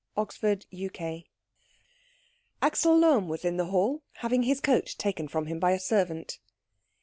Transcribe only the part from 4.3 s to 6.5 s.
his coat taken from him by a servant.